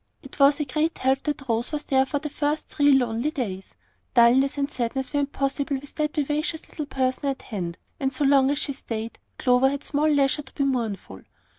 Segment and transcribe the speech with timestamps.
[0.23, 3.75] It was a great help that Rose was there for the first three lonely days.
[4.15, 8.49] Dulness and sadness were impossible with that vivacious little person at hand; and so long
[8.49, 11.21] as she stayed, Clover had small leisure to be mournful.